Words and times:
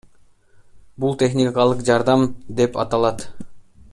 Бул 1.03 1.13
техникалык 1.23 1.85
жардам 1.91 2.27
деп 2.61 2.83
аталат. 2.87 3.27